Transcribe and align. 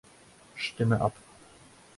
Stimme 0.57 0.99
ab. 0.99 1.13